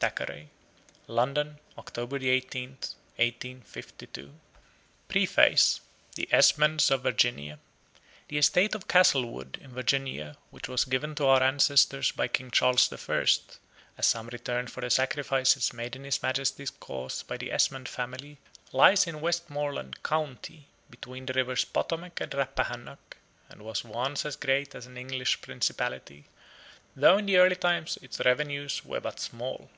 [0.00, 0.48] THACKERAY.
[1.08, 2.68] LONDON, October 18,
[3.16, 4.32] 1852.
[5.08, 5.80] PREFACE.
[6.14, 7.58] THE ESMONDS OF VIRGINIA.
[8.28, 12.86] The estate of Castlewood, in Virginia, which was given to our ancestors by King Charles
[12.86, 13.58] the First,
[13.98, 18.38] as some return for the sacrifices made in his Majesty's cause by the Esmond family,
[18.70, 23.16] lies in Westmoreland county, between the rivers Potomac and Rappahannock,
[23.48, 26.26] and was once as great as an English Principality,
[26.94, 29.68] though in the early times its revenues were but small.